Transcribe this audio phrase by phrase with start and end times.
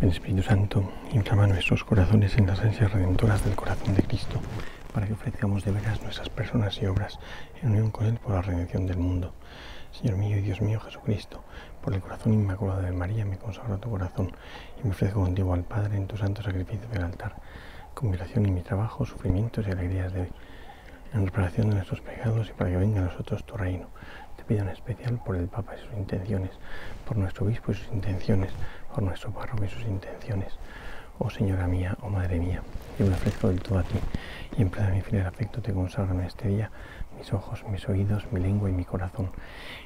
[0.00, 4.40] El Espíritu Santo inflama nuestros corazones en las ansias redentoras del corazón de Cristo,
[4.94, 7.18] para que ofrezcamos de veras nuestras personas y obras
[7.60, 9.34] en unión con Él por la redención del mundo.
[9.90, 11.42] Señor mío y Dios mío Jesucristo,
[11.82, 14.30] por el corazón inmaculado de María me consagro tu corazón
[14.80, 17.34] y me ofrezco contigo al Padre en tu santo sacrificio del altar,
[17.92, 20.32] con oración y mi trabajo, sufrimientos y alegrías de hoy,
[21.12, 23.88] en reparación de nuestros pecados y para que venga a nosotros tu reino.
[24.48, 26.50] Pido en especial por el Papa y sus intenciones,
[27.06, 28.50] por nuestro obispo y sus intenciones,
[28.94, 30.54] por nuestro párroco y sus intenciones.
[31.18, 32.62] Oh Señora mía, oh Madre mía,
[32.98, 33.98] yo me ofrezco del todo a ti
[34.56, 36.70] y en plena mi fiel afecto te consagro en este día
[37.18, 39.30] mis ojos, mis oídos, mi lengua y mi corazón.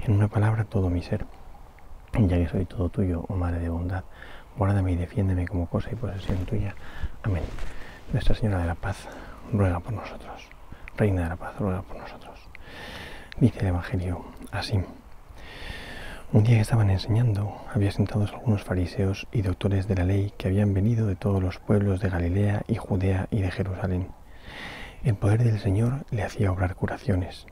[0.04, 1.26] En una palabra, todo mi ser.
[2.12, 4.04] Ya que soy todo tuyo, oh Madre de bondad,
[4.56, 6.76] guárdame y defiéndeme como cosa y posesión tuya.
[7.24, 7.42] Amén.
[8.12, 9.08] Nuestra Señora de la Paz,
[9.52, 10.48] ruega por nosotros.
[10.96, 12.31] Reina de la Paz, ruega por nosotros.
[13.40, 14.78] Dice el Evangelio así.
[16.32, 20.48] Un día que estaban enseñando, había sentados algunos fariseos y doctores de la ley que
[20.48, 24.08] habían venido de todos los pueblos de Galilea y Judea y de Jerusalén.
[25.02, 27.46] El poder del Señor le hacía obrar curaciones.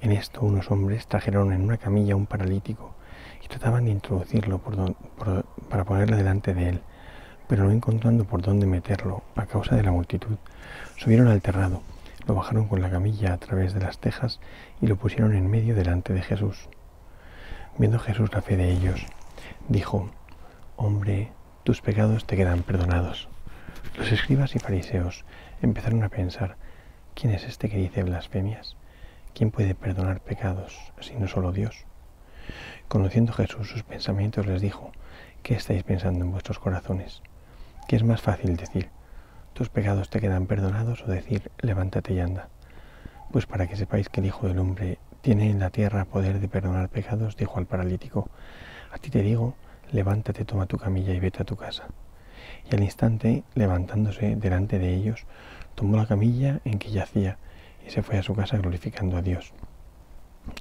[0.00, 2.94] En esto unos hombres trajeron en una camilla un paralítico
[3.42, 4.60] y trataban de introducirlo
[5.68, 6.80] para ponerle delante de él,
[7.48, 10.36] pero no encontrando por dónde meterlo a causa de la multitud,
[10.96, 11.82] subieron al terrado,
[12.30, 14.38] lo bajaron con la camilla a través de las tejas
[14.80, 16.68] y lo pusieron en medio delante de Jesús.
[17.76, 19.04] Viendo Jesús la fe de ellos,
[19.68, 20.08] dijo,
[20.76, 21.32] Hombre,
[21.64, 23.28] tus pecados te quedan perdonados.
[23.98, 25.24] Los escribas y fariseos
[25.60, 26.56] empezaron a pensar,
[27.16, 28.76] ¿quién es este que dice blasfemias?
[29.34, 31.84] ¿Quién puede perdonar pecados sino solo Dios?
[32.86, 34.92] Conociendo Jesús sus pensamientos les dijo,
[35.42, 37.22] ¿qué estáis pensando en vuestros corazones?
[37.88, 38.88] ¿Qué es más fácil decir,
[39.60, 42.48] tus pecados te quedan perdonados o decir, levántate y anda?
[43.30, 46.48] Pues para que sepáis que el Hijo del Hombre tiene en la tierra poder de
[46.48, 48.30] perdonar pecados, dijo al paralítico,
[48.90, 49.56] a ti te digo,
[49.92, 51.88] levántate, toma tu camilla y vete a tu casa.
[52.70, 55.26] Y al instante, levantándose delante de ellos,
[55.74, 57.36] tomó la camilla en que yacía
[57.86, 59.52] y se fue a su casa glorificando a Dios.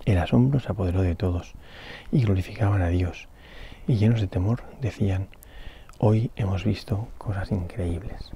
[0.03, 1.53] El asombro se apoderó de todos
[2.11, 3.29] y glorificaban a Dios,
[3.87, 5.29] y llenos de temor decían,
[5.99, 8.33] hoy hemos visto cosas increíbles.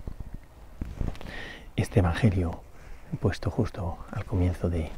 [1.75, 2.61] Este Evangelio,
[3.19, 4.91] puesto justo al comienzo de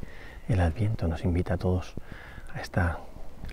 [0.49, 1.93] el Adviento nos invita a todos
[2.53, 2.99] a esta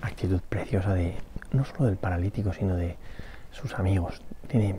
[0.00, 1.14] actitud preciosa de
[1.52, 2.96] no solo del paralítico, sino de
[3.52, 4.20] sus amigos.
[4.48, 4.74] Tiene,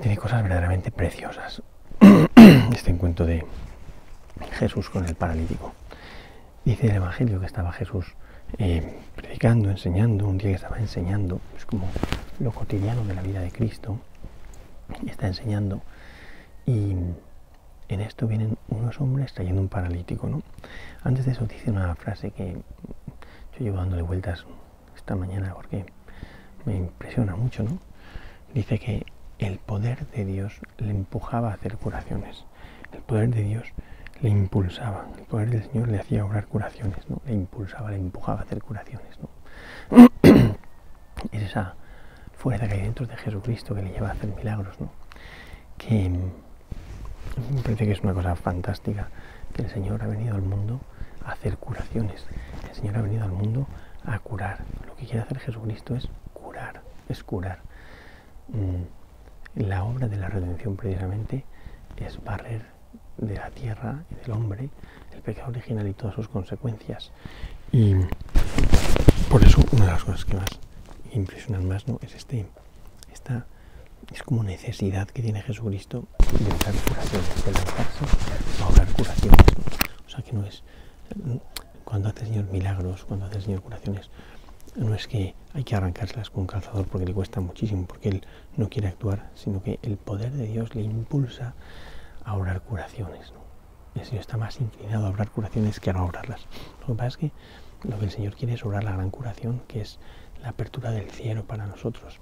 [0.00, 1.62] tiene cosas verdaderamente preciosas.
[2.72, 3.44] Este encuentro de
[4.52, 5.72] Jesús con el paralítico.
[6.64, 8.06] Dice el Evangelio que estaba Jesús
[8.58, 11.88] eh, predicando, enseñando, un día que estaba enseñando, es como
[12.38, 13.98] lo cotidiano de la vida de Cristo,
[15.08, 15.82] está enseñando
[16.66, 16.96] y
[17.88, 20.42] en esto vienen unos hombres trayendo un paralítico, ¿no?
[21.02, 24.44] Antes de eso dice una frase que yo llevo dándole vueltas
[24.96, 25.84] esta mañana porque
[26.64, 27.78] me impresiona mucho, ¿no?
[28.54, 29.04] Dice que
[29.38, 32.44] el poder de Dios le empujaba a hacer curaciones.
[32.92, 33.64] El poder de Dios
[34.22, 35.06] le impulsaba.
[35.18, 37.20] El poder del Señor le hacía obrar curaciones, ¿no?
[37.26, 40.08] Le impulsaba, le empujaba a hacer curaciones, ¿no?
[41.32, 41.74] es esa
[42.36, 44.90] fuerza que hay dentro de Jesucristo que le lleva a hacer milagros, ¿no?
[45.76, 46.10] Que
[47.52, 49.08] me parece que es una cosa fantástica
[49.52, 50.80] que el Señor ha venido al mundo
[51.24, 52.26] a hacer curaciones.
[52.68, 53.66] El Señor ha venido al mundo
[54.04, 54.58] a curar.
[54.86, 57.60] Lo que quiere hacer Jesucristo es curar, es curar.
[58.48, 61.44] Mm, la obra de la redención precisamente
[61.96, 62.62] es barrer
[63.16, 64.68] de la tierra y del hombre
[65.12, 67.12] el pecado original y todas sus consecuencias.
[67.72, 67.94] Y
[69.30, 70.48] por eso una de las cosas que más
[71.12, 71.98] impresionan más ¿no?
[72.02, 72.46] es este,
[73.12, 73.46] esta
[74.12, 76.06] es como necesidad que tiene Jesucristo
[76.38, 79.40] de dar curaciones, de lanzarse a obrar curaciones.
[80.06, 80.62] O sea que no es,
[81.84, 84.10] cuando hace el Señor milagros, cuando hace el Señor curaciones,
[84.76, 88.26] no es que hay que arrancárselas con un calzador porque le cuesta muchísimo, porque Él
[88.56, 91.54] no quiere actuar, sino que el poder de Dios le impulsa
[92.24, 93.32] a obrar curaciones.
[93.94, 96.46] El Señor está más inclinado a obrar curaciones que a no obrarlas.
[96.80, 97.32] Lo que pasa es que
[97.84, 100.00] lo que el Señor quiere es obrar la gran curación, que es
[100.42, 102.18] la apertura del cielo para nosotros.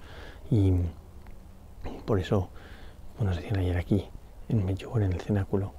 [0.50, 0.72] Y
[2.04, 2.50] por eso,
[3.16, 4.08] como nos decían ayer aquí,
[4.48, 5.74] en Medjugorje, en el cenáculo,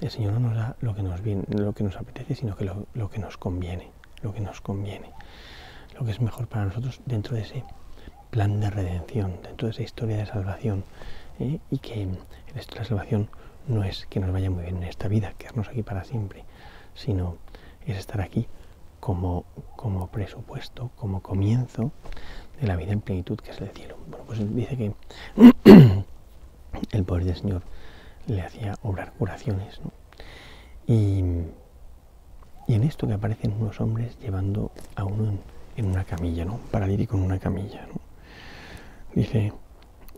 [0.00, 2.64] el Señor no nos da lo que nos, viene, lo que nos apetece, sino que
[2.64, 3.90] lo, que nos conviene,
[4.22, 5.12] lo que nos conviene,
[5.98, 7.64] lo que es mejor para nosotros dentro de ese
[8.30, 10.84] plan de redención, dentro de esa historia de salvación,
[11.40, 11.58] ¿eh?
[11.70, 12.08] y que
[12.54, 13.28] esta salvación
[13.66, 16.44] no es que nos vaya muy bien en esta vida, quedarnos aquí para siempre,
[16.94, 17.36] sino
[17.86, 18.46] es estar aquí
[19.00, 19.44] como,
[19.76, 21.92] como presupuesto, como comienzo
[22.60, 23.96] de la vida en plenitud que es el cielo.
[24.08, 24.92] Bueno, pues dice que
[26.92, 27.62] el poder del Señor
[28.26, 29.80] le hacía obrar curaciones.
[30.86, 31.18] Y,
[32.68, 35.38] en esto que aparecen unos hombres llevando a uno
[35.76, 36.58] en, una camilla, ¿no?
[36.70, 37.86] paralítico en una camilla.
[39.14, 39.52] Dice,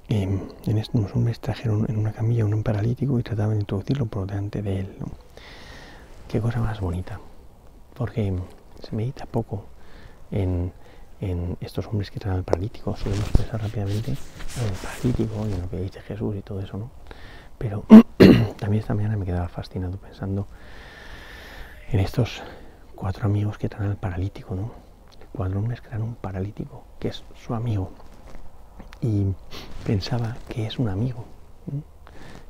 [0.09, 3.61] em, en estos unos hombres trajeron en una camilla a un paralítico y trataban de
[3.61, 4.97] introducirlo por delante de él.
[6.29, 7.21] Qué cosa más bonita,
[7.95, 8.35] porque
[8.83, 9.67] se medita poco
[10.33, 10.73] en,
[11.61, 12.97] estos hombres que traen al paralítico.
[12.97, 16.79] Solemos pensar rápidamente en el paralítico y en lo que dice Jesús y todo eso,
[16.79, 16.91] ¿no?
[17.59, 17.85] Pero
[18.59, 20.49] también esta mañana me quedaba fascinado pensando
[21.91, 22.43] en estos
[22.95, 24.73] cuatro amigos que traen al paralítico, ¿no?
[25.33, 27.93] Cuatro hombres que traen un paralítico, que es su amigo.
[29.03, 29.27] Y
[29.85, 31.25] pensaba que es un amigo,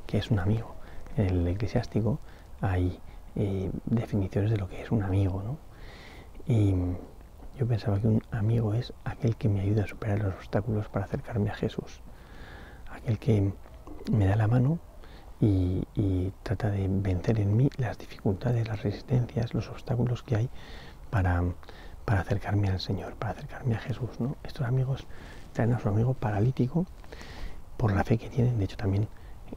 [0.07, 0.75] que es un amigo.
[1.17, 2.19] En el eclesiástico
[2.61, 2.99] hay
[3.35, 5.57] eh, definiciones de lo que es un amigo, ¿no?
[6.47, 6.73] Y
[7.61, 11.05] yo pensaba que un amigo es aquel que me ayuda a superar los obstáculos para
[11.05, 12.01] acercarme a Jesús.
[12.89, 13.53] Aquel que
[14.11, 14.79] me da la mano
[15.39, 20.49] y, trata de vencer en mí las dificultades, las resistencias, los obstáculos que hay
[21.11, 21.43] para,
[22.03, 24.19] para acercarme al Señor, para acercarme a Jesús.
[24.19, 24.37] ¿no?
[24.43, 25.05] Estos amigos
[25.53, 26.87] traen a su amigo paralítico
[27.77, 28.57] por la fe que tienen.
[28.57, 29.07] De hecho, también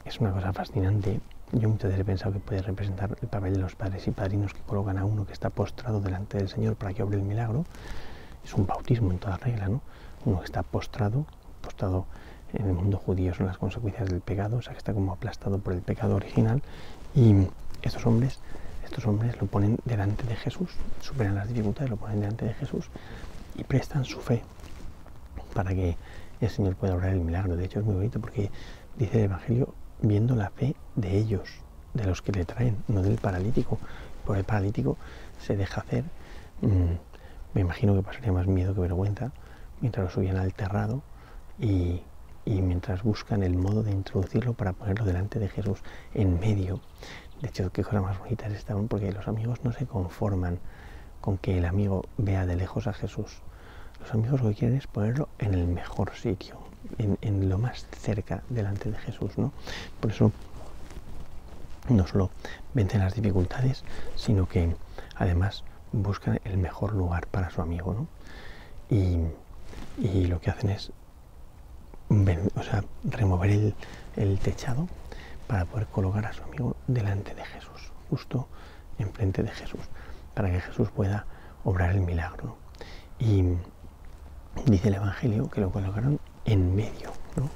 [0.05, 1.21] es una cosa fascinante.
[1.51, 4.53] Yo muchas veces he pensado que puede representar el papel de los padres y padrinos
[4.53, 7.65] que colocan a uno que está postrado delante del Señor para que obre el milagro.
[8.43, 9.81] Es un bautismo en toda regla, ¿no?
[10.25, 11.25] Uno que está postrado,
[11.61, 12.05] postrado
[12.53, 15.59] en el mundo judío son las consecuencias del pecado, o sea que está como aplastado
[15.59, 16.61] por el pecado original
[17.13, 17.47] y
[17.81, 18.39] estos hombres,
[18.83, 20.71] estos hombres lo ponen delante de Jesús,
[21.01, 22.89] superan las dificultades, lo ponen delante de Jesús
[23.55, 24.43] y prestan su fe
[25.53, 25.97] para que
[26.41, 27.55] el Señor pueda obrar el milagro.
[27.55, 28.51] De hecho es muy bonito porque
[28.97, 31.49] dice el Evangelio viendo la fe de ellos,
[31.93, 33.79] de los que le traen, no del paralítico.
[34.25, 34.97] Por el paralítico
[35.39, 36.03] se deja hacer,
[36.61, 36.93] mm,
[37.53, 39.31] me imagino que pasaría más miedo que vergüenza,
[39.81, 41.03] mientras lo subían al terrado
[41.59, 42.01] y
[42.45, 45.79] y mientras buscan el modo de introducirlo para ponerlo delante de Jesús
[46.13, 46.79] en medio.
[47.41, 50.59] De hecho, qué cosa más bonita es esta, porque los amigos no se conforman
[51.21, 53.41] con que el amigo vea de lejos a Jesús.
[53.99, 56.59] Los amigos lo que quieren es ponerlo en el mejor sitio,
[56.97, 59.37] en, lo más cerca delante de Jesús.
[59.37, 59.51] ¿no?
[59.99, 60.31] Por eso
[61.89, 62.29] no solo
[62.73, 63.83] vencen las dificultades,
[64.15, 64.75] sino que
[65.15, 67.93] además buscan el mejor lugar para su amigo.
[67.93, 68.07] ¿no?
[68.89, 69.17] Y,
[70.27, 70.91] lo que hacen es
[72.09, 73.73] o sea, remover
[74.15, 74.87] el, techado
[75.47, 78.47] para poder colocar a su amigo delante de Jesús, justo
[78.99, 79.81] enfrente de Jesús,
[80.33, 81.25] para que Jesús pueda
[81.63, 82.57] obrar el milagro.
[83.19, 83.43] Y
[84.65, 87.49] dice el Evangelio que lo colocaron en medio, ¿no?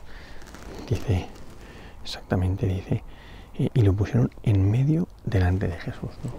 [0.87, 1.27] Dice,
[2.03, 3.03] exactamente dice,
[3.53, 6.31] y lo pusieron en medio delante de Jesús, ¿no?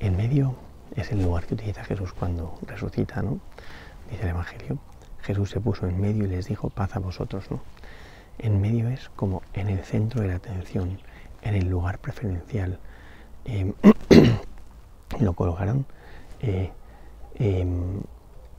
[0.00, 0.54] En medio
[0.94, 3.40] es el lugar que utiliza Jesús cuando resucita, ¿no?
[4.10, 4.78] Dice el Evangelio
[5.26, 7.60] Jesús se puso en medio y les dijo, paz a vosotros, ¿no?
[8.38, 11.00] En medio es como en el centro de la atención,
[11.42, 12.78] en el lugar preferencial.
[13.44, 13.72] Em,
[15.20, 15.84] lo colocaron
[16.40, 16.70] eh,
[17.34, 18.00] em,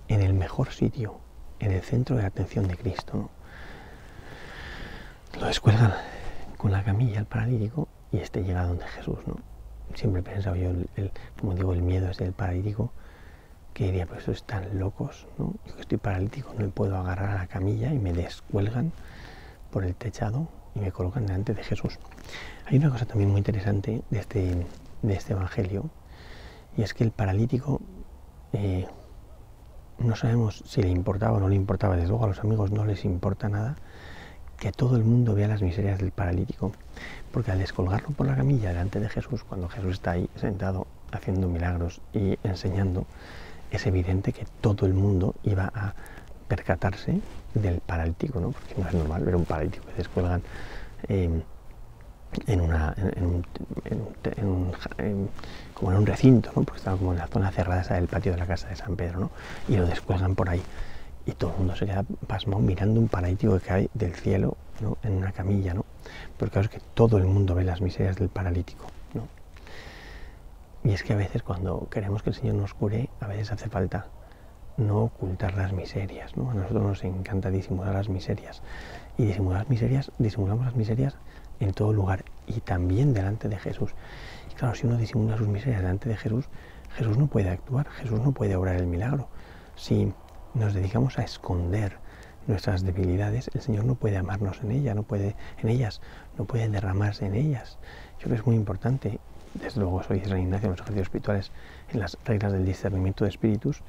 [0.09, 1.21] en el mejor sitio,
[1.59, 3.29] en el centro de atención de Cristo.
[5.39, 5.93] Lo descuelgan
[6.57, 9.19] con la camilla al paralítico y este llega donde Jesús.
[9.25, 9.37] ¿no?
[9.93, 12.91] Siempre he pensado yo, el, como digo, el miedo es del paralítico
[13.73, 15.53] que diría, pues estos están locos, ¿no?
[15.67, 18.91] Yo estoy paralítico, no me puedo agarrar a la camilla y me descuelgan
[19.69, 21.99] por el techado y me colocan delante de Jesús.
[22.65, 24.65] Hay una cosa también muy interesante de este,
[25.03, 25.91] de este Evangelio,
[26.75, 27.79] y es que el paralítico
[28.53, 28.87] eh,
[29.99, 32.85] no sabemos si le importaba o no le importaba, desde luego a los amigos no
[32.85, 33.75] les importa nada
[34.59, 36.71] que todo el mundo vea las miserias del paralítico,
[37.31, 41.47] porque al descolgarlo por la camilla delante de Jesús, cuando Jesús está ahí sentado haciendo
[41.47, 43.05] milagros y enseñando,
[43.69, 45.93] es evidente que todo el mundo iba a
[46.47, 47.19] percatarse
[47.53, 48.51] del paralítico, ¿no?
[48.51, 50.41] porque no es normal ver un paralítico que descuelgan
[51.07, 51.41] em,
[52.45, 53.25] en, una, en,
[54.47, 55.29] un,
[55.73, 56.63] como en un recinto, ¿no?
[56.63, 58.95] porque estaba como en la zona cerrada esa del patio de la casa de San
[58.95, 59.31] Pedro, ¿no?
[59.67, 60.61] y lo descuelgan por ahí.
[61.25, 64.97] Y todo el mundo se queda pasmado mirando un paralítico que cae del cielo ¿no?
[65.03, 65.83] en una camilla, ¿no?
[66.37, 68.85] Porque claro es que todo el mundo ve las miserias del paralítico.
[70.83, 73.67] Y es que a veces cuando queremos que el Señor nos cure, a veces hace
[73.67, 74.05] falta
[74.77, 76.37] no ocultar las miserias.
[76.37, 76.51] ¿no?
[76.51, 78.61] A nosotros nos encanta disimular las miserias.
[79.17, 81.17] Y disimular las miserias, disimulamos las miserias
[81.59, 83.91] en todo lugar y también delante de Jesús.
[84.51, 86.45] Y claro, si uno disimula sus miserias delante de Jesús,
[86.95, 89.27] Jesús no puede actuar, Jesús no puede obrar el milagro.
[89.75, 90.13] Si
[90.53, 91.97] nos dedicamos a esconder
[92.47, 96.01] nuestras debilidades, el Señor no puede amarnos en ellas, no puede en ellas,
[96.37, 97.77] no puede derramarse en ellas.
[98.19, 99.19] Yo creo que es muy importante
[99.61, 101.51] desde luego soy San Ignacio en los ejercicios espirituales,
[101.91, 103.81] en las reglas del discernimiento de espíritus,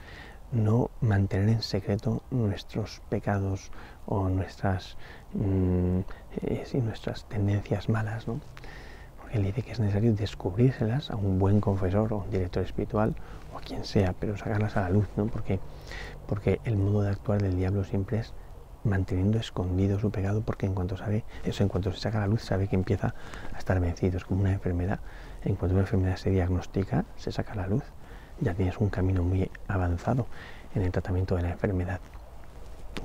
[0.52, 3.71] no mantener en secreto nuestros pecados
[4.07, 4.97] o nuestras,
[5.35, 6.00] mm,
[6.43, 8.40] eh, nuestras tendencias malas, ¿no?
[9.19, 13.14] porque él dice que es necesario descubrírselas a un buen confesor o un director espiritual
[13.52, 15.26] o a quien sea, pero sacarlas a la luz, ¿no?
[15.26, 15.61] porque,
[16.26, 18.33] porque el modo de actuar del diablo siempre es
[18.85, 22.43] manteniendo escondido su pecado porque en cuanto sabe, eso en cuanto se saca la luz
[22.43, 23.14] sabe que empieza
[23.52, 25.00] a estar vencido, es como una enfermedad,
[25.45, 27.85] en cuanto una enfermedad se diagnostica, se saca la luz,
[28.40, 30.26] ya tienes un camino muy avanzado
[30.75, 32.00] en el tratamiento de la enfermedad.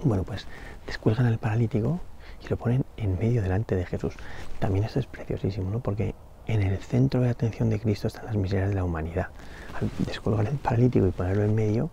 [0.04, 0.48] Bueno, pues
[0.86, 2.00] descuelgan al paralítico
[2.44, 4.16] y lo ponen en medio delante de Jesús.
[4.60, 5.80] También esto es preciosísimo, ¿no?
[5.80, 6.16] Porque
[6.48, 9.28] en el centro de atención de Cristo están las miserias de la humanidad.
[9.80, 11.90] Al descolgar el paralítico y ponerlo en medio,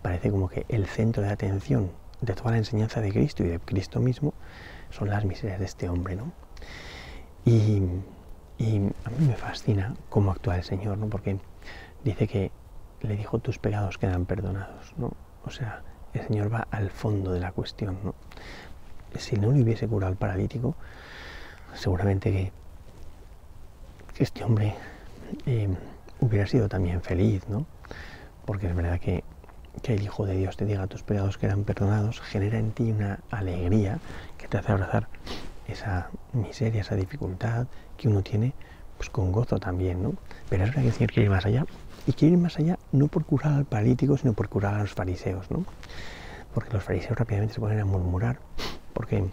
[0.00, 3.58] parece como que el centro de atención de toda la enseñanza de Cristo y de
[3.60, 4.32] Cristo mismo
[4.90, 6.32] son las miserias de este hombre, ¿no?
[7.44, 7.82] Y,
[9.04, 11.08] a mí me fascina cómo actúa el Señor, ¿no?
[11.08, 11.38] Porque
[12.04, 12.52] dice que
[13.08, 15.12] le dijo tus pecados quedan perdonados, ¿no?
[15.44, 15.82] O sea,
[16.14, 18.14] el Señor va al fondo de la cuestión, ¿no?
[19.18, 20.74] Si no le hubiese curado al paralítico,
[21.74, 22.52] seguramente que,
[24.22, 24.74] este hombre
[25.46, 25.68] eh,
[26.20, 27.66] hubiera sido también feliz, ¿no?
[28.44, 29.24] Porque es verdad que
[29.80, 32.90] que el Hijo de Dios te diga tus pecados que eran perdonados, genera en ti
[32.92, 33.98] una alegría
[34.36, 35.08] que te hace abrazar
[35.66, 37.66] esa miseria, esa dificultad
[37.96, 38.52] que uno tiene,
[38.96, 40.14] pues con gozo también, ¿no?
[40.50, 41.64] Pero es verdad que el Señor quiere ir más allá,
[42.06, 44.92] y quiere ir más allá no por curar al paralítico, sino por curar a los
[44.92, 45.64] fariseos, ¿no?
[46.54, 48.38] Porque los fariseos rápidamente se ponen a murmurar,
[48.92, 49.24] porque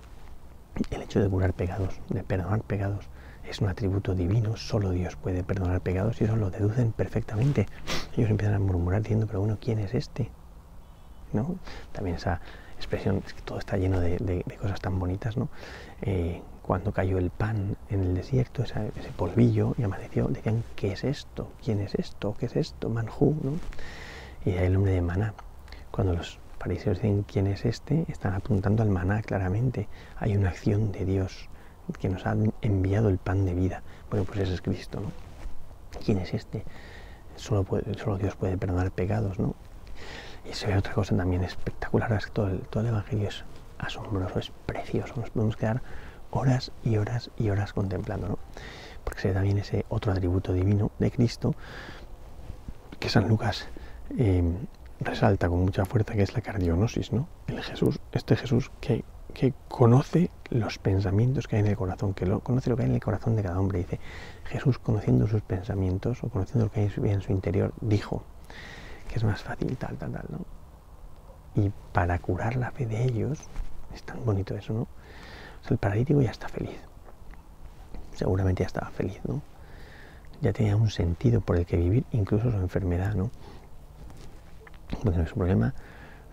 [0.92, 3.06] el hecho de curar pecados, de perdonar pecados,
[3.50, 7.68] es un atributo divino, solo Dios puede perdonar pecados y eso lo deducen perfectamente.
[8.16, 10.30] Ellos empiezan a murmurar diciendo, pero bueno, ¿quién es este?
[11.34, 11.56] ¿No?
[11.92, 12.42] También esa
[12.78, 15.50] expresión, es que todo está lleno de, cosas tan bonitas, ¿no?
[16.02, 21.04] Eh, cuando cayó el pan en el desierto, ese polvillo, y amaneció, decían, ¿qué es
[21.04, 21.52] esto?
[21.66, 22.36] ¿Quién es esto?
[22.38, 22.90] ¿Qué es esto?
[22.92, 23.54] Manjú, ¿no?
[24.46, 25.34] Y el hombre de maná.
[25.90, 28.06] Cuando los fariseos dicen, ¿quién es este?
[28.08, 29.88] Están apuntando al maná claramente.
[30.18, 31.50] Hay una acción de Dios
[32.00, 33.82] que nos ha enviado el pan de vida.
[34.12, 35.12] Bueno, pues ese es Cristo, ¿no?
[36.06, 36.66] ¿Quién es este?
[37.36, 37.66] Solo,
[37.98, 39.56] solo Dios puede perdonar pecados, ¿no?
[40.48, 43.44] Y se ve otra cosa también espectacular, es que todo el, todo el Evangelio es
[43.80, 45.82] asombroso, es precioso, nos podemos quedar
[46.32, 48.40] horas y horas y horas contemplando, ¿no?
[49.04, 51.56] Porque se ve también ese otro atributo divino de Cristo
[53.00, 53.68] que San Lucas
[54.18, 54.44] eh,
[55.00, 57.28] resalta con mucha fuerza, que es la cardionosis, ¿no?
[57.48, 62.26] El Jesús, este Jesús que que conoce los pensamientos que hay en el corazón, que
[62.26, 63.80] lo, conoce lo que hay en el corazón de cada hombre.
[63.80, 64.00] Dice,
[64.46, 68.24] Jesús conociendo sus pensamientos o conociendo lo que hay en su interior, dijo
[69.08, 70.46] que es más fácil tal, tal, tal, ¿no?
[71.56, 73.40] Y para curar la fe de ellos,
[73.94, 74.88] es tan bonito eso, ¿no?
[75.70, 76.80] El paralítico ya está feliz.
[78.13, 79.42] Seguramente ya estaba feliz, ¿no?
[80.42, 83.30] Ya tenía un sentido por el que vivir, incluso su enfermedad, ¿no?
[85.04, 85.74] Porque su problema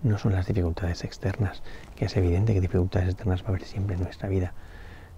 [0.03, 1.63] no son las dificultades externas,
[1.97, 4.53] que es evidente que dificultades externas va a haber siempre en nuestra vida.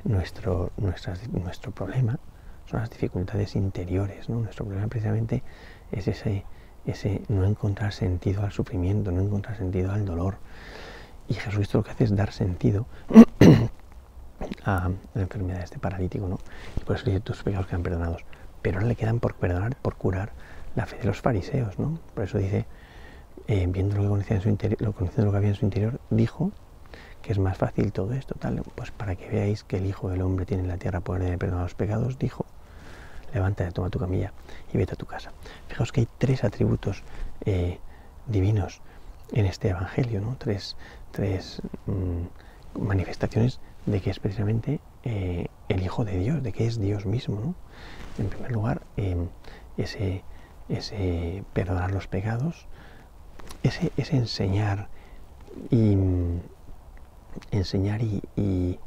[0.04, 2.18] Nuestro, nuestro problema
[2.66, 4.28] son las dificultades interiores.
[4.28, 4.40] ¿no?
[4.40, 5.42] Nuestro problema precisamente
[5.92, 6.44] es ese,
[6.86, 10.38] ese no encontrar sentido al sufrimiento, no encontrar sentido al dolor.
[11.28, 12.86] Y Jesucristo lo que hace es dar sentido
[14.64, 16.38] a la enfermedad de este paralítico, ¿no?
[16.76, 18.24] Y por eso dice, tus pecados quedan perdonados.
[18.62, 20.32] Pero ahora le quedan por perdonar, por curar
[20.74, 21.98] la fe de los fariseos, ¿no?
[22.14, 22.66] Por eso dice,
[23.46, 24.94] eh, viendo lo que, conocía en su interior,
[25.36, 26.52] había en su interior, dijo
[27.22, 30.22] que es más fácil todo esto, tal, pues para que veáis que el Hijo del
[30.22, 32.46] Hombre tiene en la tierra poder de perdonar los pecados, dijo,
[33.34, 34.32] levántate, toma tu camilla
[34.72, 35.32] y vete a tu casa.
[35.68, 37.02] Fijaos que hay tres atributos
[37.44, 37.78] eh,
[38.26, 38.80] divinos
[39.32, 40.36] en este Evangelio, ¿no?
[40.38, 40.76] tres,
[41.10, 46.78] tres mm, manifestaciones de que es precisamente eh, el Hijo de Dios, de que es
[46.78, 47.54] Dios mismo.
[48.18, 48.82] En primer lugar,
[49.76, 50.24] ese,
[50.68, 52.66] ese perdonar los pecados,
[53.62, 54.88] ese, enseñar
[55.70, 55.96] y
[57.50, 58.78] enseñar y,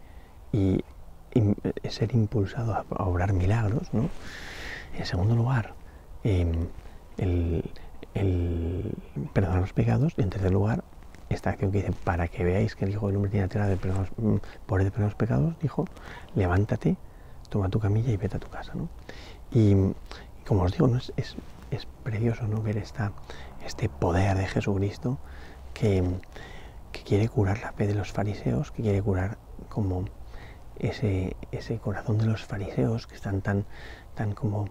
[1.90, 4.10] ser impulsado a, obrar milagros, ¿no?
[4.98, 5.74] En segundo lugar,
[6.24, 6.68] em,
[7.18, 7.64] el,
[9.34, 10.14] perdonar los pecados.
[10.18, 10.84] Y en tercer lugar,
[11.34, 13.76] esta acción que dice, para que veáis que el Hijo del Hombre tiene tierra de
[13.76, 15.86] mm, por de pecados, dijo,
[16.36, 16.98] levántate,
[17.50, 18.74] toma tu camilla y vete a tu casa.
[18.76, 18.90] ¿no?
[19.52, 19.76] Y,
[20.48, 20.98] como os digo, ¿no?
[20.98, 21.36] es, es,
[22.04, 22.62] precioso ¿no?
[22.62, 23.12] ver esta,
[23.66, 25.18] este poder de Jesucristo
[25.74, 26.04] que,
[27.06, 29.38] quiere curar la fe de los fariseos, que quiere curar
[29.70, 30.06] como
[30.78, 33.66] ese, ese corazón de los fariseos que están tan,
[34.16, 34.66] tan como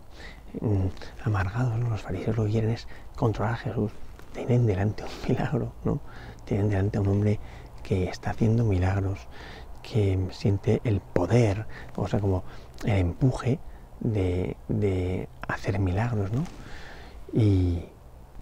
[0.60, 0.86] mm,
[1.24, 1.78] amargados.
[1.80, 3.92] Los fariseos lo que quieren es controlar a Jesús.
[4.32, 6.00] Tienen delante un milagro, ¿no?
[6.44, 7.38] Tienen delante a un hombre
[7.82, 9.28] que está haciendo milagros,
[9.82, 11.66] que siente el poder,
[11.96, 12.44] o sea, como
[12.84, 13.58] el empuje
[14.00, 16.44] de, de hacer milagros, ¿no?
[17.32, 17.84] Y,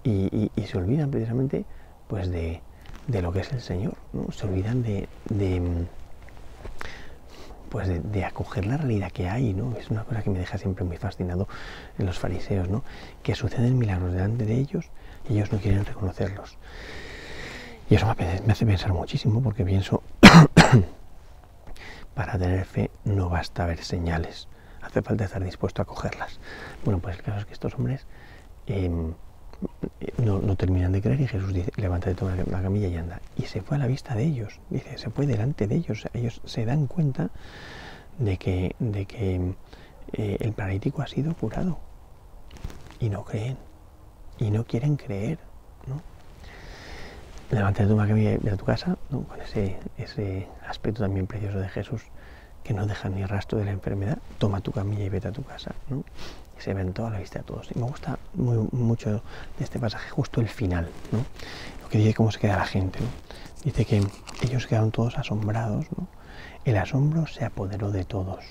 [0.05, 1.64] y, se olvidan precisamente
[2.09, 2.61] pues de,
[3.09, 4.31] lo que es el Señor, ¿no?
[4.33, 5.09] se olvidan de,
[7.69, 9.76] pues de, acoger la realidad que hay, ¿no?
[9.76, 11.49] Es una cosa que me deja siempre muy fascinado
[11.99, 12.83] en los fariseos, ¿no?
[13.23, 14.90] Que suceden milagros delante de ellos
[15.28, 16.59] y ellos no quieren reconocerlos.
[17.90, 18.07] Y eso
[18.47, 20.02] me hace pensar muchísimo porque pienso,
[22.14, 24.49] para tener fe no basta ver señales,
[24.83, 26.38] hace falta estar dispuesto a cogerlas.
[26.85, 28.07] Bueno, pues el caso es que estos hombres
[28.66, 29.14] em,
[30.18, 33.21] no, terminan de creer y Jesús dice, levántate, toma la camilla y anda.
[33.37, 36.07] Y se fue a la vista de ellos, dice, se fue delante de ellos.
[36.12, 37.30] Ellos se dan cuenta
[38.18, 39.54] de que, de que
[40.12, 41.78] eh, el paralítico ha sido curado
[43.00, 43.57] y no creen
[44.38, 45.38] y no quieren creer.
[47.49, 51.69] Toma la camilla y ve a tu casa, con ese, ese aspecto también precioso de
[51.69, 52.02] Jesús
[52.62, 55.43] que no deja ni rastro de la enfermedad, toma tu camilla y vete a tu
[55.43, 55.73] casa.
[55.88, 56.05] ¿no?
[56.59, 57.69] se ven toda la vista de todos.
[57.75, 59.23] Y me gusta mucho
[59.59, 60.88] de este pasaje justo el final,
[61.83, 62.99] lo que dice cómo se queda la gente.
[63.64, 64.02] Dice que
[64.43, 65.87] ellos quedaron todos asombrados,
[66.64, 68.45] el asombro se apoderó de todos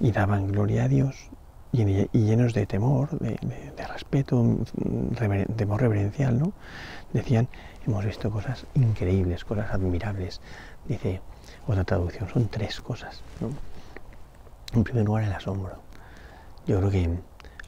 [0.00, 1.16] y daban gloria a Dios
[1.72, 4.42] y, llenos de temor, de, respeto,
[4.74, 6.52] de temor reverencial, ¿no?
[7.12, 7.48] decían,
[7.86, 10.40] hemos visto cosas increíbles, cosas admirables.
[10.86, 11.20] Dice
[11.66, 13.22] otra traducción, son tres cosas.
[14.74, 15.88] En primer lugar, el asombro
[16.68, 16.98] yo creo que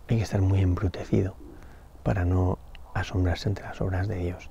[0.09, 1.35] hay que estar muy embrutecido
[2.02, 2.59] para no
[2.92, 4.50] asombrarse entre las obras de Dios,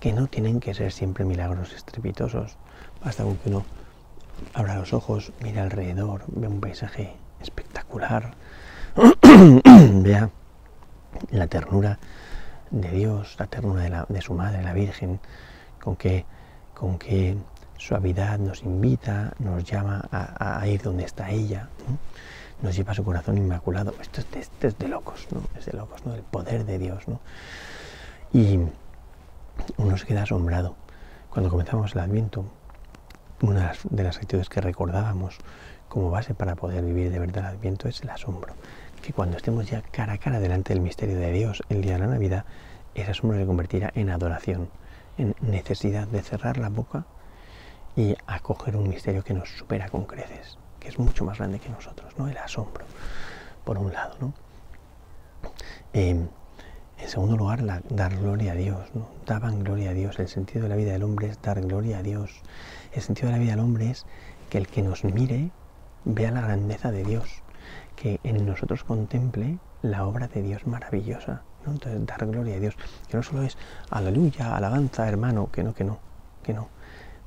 [0.00, 2.56] que no tienen que ser siempre milagros estrepitosos.
[3.04, 3.66] Basta con que uno
[4.54, 8.32] abra los ojos, mire alrededor, vea un paisaje espectacular,
[10.02, 10.30] vea
[11.30, 11.98] la ternura
[12.70, 15.20] de Dios, la ternura de, su madre, la Virgen,
[15.80, 16.24] con que,
[16.74, 17.36] con qué
[17.76, 21.68] suavidad nos invita, nos llama a, ir donde está ella
[22.62, 23.92] nos lleva a su corazón inmaculado.
[24.00, 25.42] Esto es, de locos, ¿no?
[25.58, 26.14] Es de locos, ¿no?
[26.14, 27.20] El poder de Dios, ¿no?
[28.32, 28.60] Y
[29.76, 30.76] uno se queda asombrado.
[31.28, 32.44] Cuando comenzamos el Adviento,
[33.40, 35.38] una de las actitudes que recordábamos
[35.88, 38.54] como base para poder vivir de verdad el Adviento es el asombro.
[39.02, 41.98] Que cuando estemos ya cara a cara delante del misterio de Dios el día de
[41.98, 42.44] la Navidad,
[42.94, 44.70] ese asombro se convertirá en adoración,
[45.18, 47.04] en necesidad de cerrar la boca
[47.96, 51.68] y acoger un misterio que nos supera con creces que es mucho más grande que
[51.68, 52.26] nosotros, ¿no?
[52.26, 52.84] El asombro,
[53.64, 54.34] por un lado, ¿no?
[55.92, 56.26] Em,
[56.98, 58.88] en segundo lugar, dar gloria a Dios.
[59.24, 60.18] Daban gloria a Dios.
[60.18, 62.42] El sentido de la vida del hombre es dar gloria a Dios.
[62.92, 64.06] El sentido de la vida del hombre es
[64.50, 65.50] que el que nos mire
[66.04, 67.41] vea la grandeza de Dios,
[67.96, 71.42] que en nosotros contemple la obra de Dios maravillosa.
[71.64, 71.72] ¿no?
[71.72, 72.76] Entonces, dar gloria a Dios,
[73.08, 73.56] que no solo es
[73.90, 75.98] aleluya, alabanza, hermano, que no, que no,
[76.42, 76.68] que no.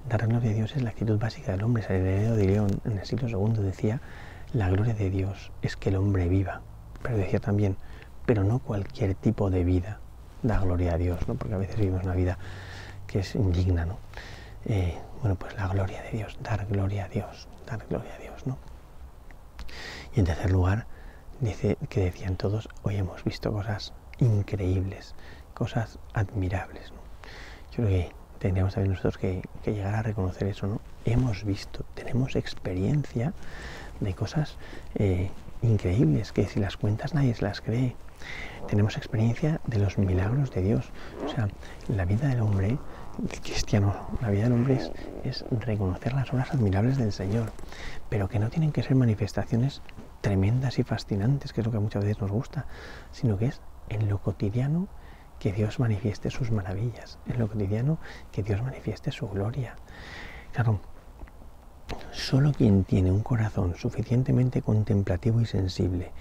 [0.07, 1.83] Dar gloria a Dios es la actitud básica del hombre.
[1.83, 4.01] San Ireneo de León en el siglo II decía,
[4.53, 6.61] la gloria de Dios es que el hombre viva.
[7.01, 7.77] Pero decía también,
[8.25, 9.99] pero no cualquier tipo de vida
[10.43, 11.35] da gloria a Dios, ¿no?
[11.35, 12.37] porque a veces vivimos una vida
[13.07, 13.85] que es indigna.
[13.85, 13.97] ¿no?
[14.65, 18.34] Eh, bueno, pues la gloria de Dios, dar gloria a Dios, dar gloria a Dios.
[20.15, 20.87] Y en tercer lugar,
[21.41, 25.13] dice que decían todos, hoy hemos visto cosas increíbles,
[25.53, 26.93] cosas admirables.
[27.71, 30.81] Yo creo que tendríamos también nosotros que, llegar a reconocer eso, ¿no?
[31.03, 33.33] Hemos visto, tenemos experiencia
[33.99, 34.57] de cosas
[34.95, 35.29] eh,
[35.61, 37.95] increíbles que si las cuentas nadie se las cree.
[38.67, 40.91] Tenemos experiencia de los milagros de Dios.
[41.25, 41.49] O sea,
[41.87, 42.77] la vida del hombre,
[43.43, 44.79] cristiano, la vida del hombre
[45.23, 47.51] es reconocer las obras admirables del Señor,
[48.09, 49.81] pero que no tienen que ser manifestaciones
[50.25, 52.65] tremendas y fascinantes, que es lo que muchas veces nos gusta,
[53.11, 54.87] sino que es en lo cotidiano
[55.37, 57.99] que Dios manifieste sus maravillas, en lo cotidiano
[58.31, 59.75] que Dios manifieste su gloria.
[60.51, 60.79] Claro,
[62.11, 66.11] solo quien tiene un corazón suficientemente contemplativo y sensible,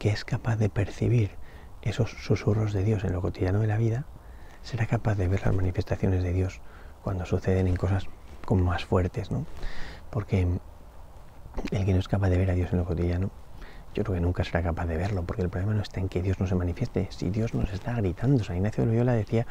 [0.00, 1.30] que es capaz de percibir
[1.82, 4.06] esos susurros de Dios en lo cotidiano de la vida,
[4.64, 6.60] será capaz de ver las manifestaciones de Dios
[7.00, 8.08] cuando suceden en cosas
[8.44, 9.46] como más fuertes, ¿no?
[10.10, 10.48] Porque
[11.70, 13.30] el que no es capaz de ver a Dios en lo cotidiano
[13.96, 16.20] yo creo que nunca será capaz de verlo, porque el problema no está en que
[16.20, 18.44] Dios no se manifieste, si Dios nos está gritando.
[18.44, 19.46] San Ignacio de Loyola decía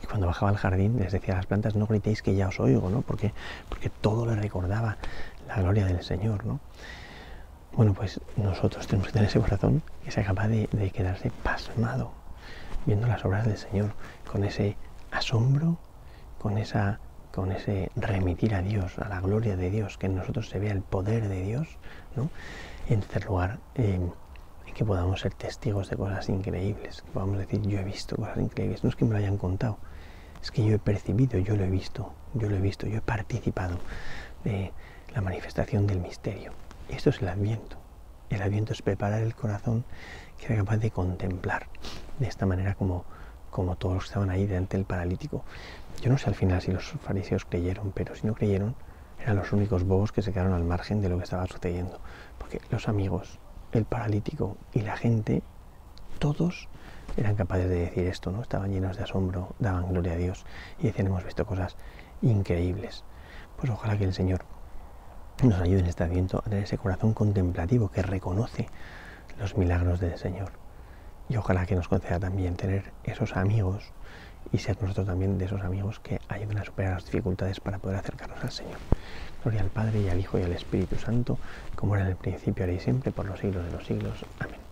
[0.00, 2.58] que cuando bajaba al jardín les decía a las plantas, no gritéis que ya os
[2.60, 3.02] oigo, ¿no?
[3.02, 3.34] Porque,
[3.68, 4.96] porque todo le recordaba
[5.46, 6.60] la gloria del Señor, ¿no?
[7.74, 12.12] Bueno, pues nosotros tenemos que tener ese corazón que sea capaz de, de quedarse pasmado
[12.86, 13.92] viendo las obras del Señor,
[14.32, 14.78] con ese
[15.10, 15.76] asombro,
[16.38, 17.00] con esa
[17.32, 20.72] con ese remitir a Dios, a la gloria de Dios, que en nosotros se vea
[20.72, 21.68] el poder de Dios,
[22.16, 22.30] ¿no?
[22.88, 24.12] en tercer lugar, en
[24.74, 28.82] que podamos ser testigos de cosas increíbles, que podamos decir, yo he visto cosas increíbles.
[28.82, 29.78] No es que me lo hayan contado,
[30.42, 33.02] es que yo he percibido, yo lo he visto, yo lo he visto, yo he
[33.02, 33.78] participado
[34.44, 34.72] de
[35.14, 36.52] la manifestación del misterio.
[36.88, 37.76] Esto es el adviento.
[38.30, 39.84] El adviento es preparar el corazón
[40.38, 41.66] que sea capaz de contemplar
[42.18, 43.04] de esta manera como,
[43.50, 45.44] como todos los que estaban ahí delante del paralítico.
[46.00, 48.74] Yo no sé al final si los fariseos creyeron, pero si no creyeron,
[49.22, 51.98] eran los únicos bobos que se quedaron al margen de lo que estaba sucediendo.
[52.38, 53.38] Porque los amigos,
[53.72, 55.42] el paralítico y la gente,
[56.18, 56.68] todos
[57.16, 58.42] eran capaces de decir esto, ¿no?
[58.42, 60.46] Estaban llenos de asombro, daban gloria a Dios
[60.78, 61.76] y decían, hemos visto cosas
[62.22, 63.04] increíbles.
[63.56, 64.44] Pues ojalá que el Señor
[65.42, 68.68] nos ayude en este adviento a tener ese corazón contemplativo que reconoce
[69.38, 70.52] los milagros del Señor.
[71.30, 73.84] Y ojalá que nos conceda también tener esos amigos
[74.52, 77.98] y ser nosotros también de esos amigos que ayuden a superar las dificultades para poder
[77.98, 78.78] acercarnos al Señor.
[79.42, 81.38] Gloria al Padre y al Hijo y al Espíritu Santo,
[81.76, 84.26] como era en el principio, ahora y siempre, por los siglos de los siglos.
[84.40, 84.69] Amén.